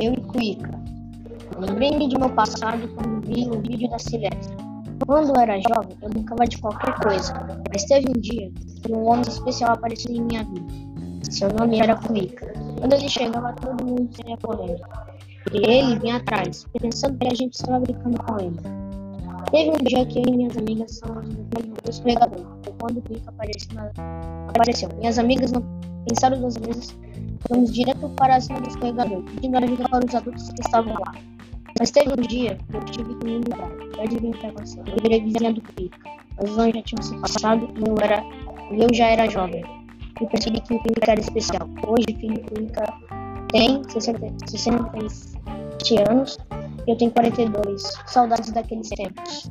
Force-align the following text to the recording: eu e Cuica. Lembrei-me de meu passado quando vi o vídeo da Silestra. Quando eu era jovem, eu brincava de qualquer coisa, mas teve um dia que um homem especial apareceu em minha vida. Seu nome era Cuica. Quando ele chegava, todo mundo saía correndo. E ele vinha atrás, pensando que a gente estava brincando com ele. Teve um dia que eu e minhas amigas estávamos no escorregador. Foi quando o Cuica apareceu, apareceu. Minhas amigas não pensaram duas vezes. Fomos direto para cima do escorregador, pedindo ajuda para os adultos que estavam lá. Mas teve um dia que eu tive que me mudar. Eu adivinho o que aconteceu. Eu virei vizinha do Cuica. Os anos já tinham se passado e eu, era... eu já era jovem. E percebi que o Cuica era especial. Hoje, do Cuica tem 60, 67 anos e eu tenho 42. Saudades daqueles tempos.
eu 0.00 0.14
e 0.14 0.20
Cuica. 0.22 0.70
Lembrei-me 1.58 2.08
de 2.08 2.18
meu 2.18 2.30
passado 2.30 2.88
quando 2.96 3.26
vi 3.26 3.46
o 3.48 3.60
vídeo 3.60 3.88
da 3.90 3.98
Silestra. 3.98 4.56
Quando 5.06 5.28
eu 5.28 5.40
era 5.40 5.60
jovem, 5.60 5.96
eu 6.02 6.08
brincava 6.08 6.46
de 6.46 6.58
qualquer 6.58 6.94
coisa, 7.00 7.34
mas 7.70 7.84
teve 7.84 8.06
um 8.08 8.20
dia 8.20 8.50
que 8.82 8.92
um 8.92 9.06
homem 9.06 9.22
especial 9.28 9.72
apareceu 9.72 10.14
em 10.14 10.22
minha 10.22 10.44
vida. 10.44 10.90
Seu 11.30 11.52
nome 11.52 11.80
era 11.80 11.96
Cuica. 11.96 12.52
Quando 12.78 12.94
ele 12.94 13.08
chegava, 13.08 13.52
todo 13.54 13.84
mundo 13.84 14.08
saía 14.16 14.36
correndo. 14.38 14.80
E 15.52 15.70
ele 15.70 15.98
vinha 15.98 16.16
atrás, 16.16 16.66
pensando 16.80 17.18
que 17.18 17.26
a 17.26 17.34
gente 17.34 17.54
estava 17.54 17.80
brincando 17.80 18.22
com 18.22 18.40
ele. 18.40 18.56
Teve 19.50 19.70
um 19.70 19.84
dia 19.84 20.06
que 20.06 20.18
eu 20.18 20.24
e 20.26 20.36
minhas 20.36 20.56
amigas 20.56 20.92
estávamos 20.92 21.34
no 21.34 21.90
escorregador. 21.90 22.46
Foi 22.62 22.74
quando 22.78 22.98
o 22.98 23.02
Cuica 23.02 23.30
apareceu, 23.30 23.78
apareceu. 24.48 24.88
Minhas 24.98 25.18
amigas 25.18 25.52
não 25.52 25.62
pensaram 26.08 26.40
duas 26.40 26.56
vezes. 26.56 26.96
Fomos 27.48 27.72
direto 27.72 28.08
para 28.10 28.40
cima 28.40 28.60
do 28.60 28.68
escorregador, 28.68 29.22
pedindo 29.22 29.58
ajuda 29.58 29.88
para 29.88 30.06
os 30.06 30.14
adultos 30.14 30.48
que 30.50 30.60
estavam 30.60 30.94
lá. 30.94 31.12
Mas 31.78 31.90
teve 31.90 32.12
um 32.12 32.22
dia 32.22 32.58
que 32.70 32.76
eu 32.76 32.84
tive 32.84 33.14
que 33.14 33.24
me 33.24 33.36
mudar. 33.38 33.70
Eu 33.96 34.02
adivinho 34.02 34.34
o 34.34 34.38
que 34.38 34.46
aconteceu. 34.46 34.84
Eu 34.86 34.96
virei 35.02 35.20
vizinha 35.22 35.52
do 35.52 35.62
Cuica. 35.62 35.98
Os 36.42 36.58
anos 36.58 36.74
já 36.74 36.82
tinham 36.82 37.02
se 37.02 37.16
passado 37.18 37.68
e 37.74 37.88
eu, 37.88 37.96
era... 38.02 38.22
eu 38.72 38.94
já 38.94 39.06
era 39.06 39.30
jovem. 39.30 39.64
E 40.20 40.26
percebi 40.26 40.60
que 40.60 40.74
o 40.74 40.78
Cuica 40.80 41.12
era 41.12 41.20
especial. 41.20 41.68
Hoje, 41.86 42.06
do 42.06 42.40
Cuica 42.50 42.84
tem 43.50 43.82
60, 43.88 44.46
67 44.46 45.98
anos 46.08 46.38
e 46.86 46.90
eu 46.90 46.96
tenho 46.96 47.10
42. 47.10 47.82
Saudades 48.06 48.52
daqueles 48.52 48.88
tempos. 48.90 49.50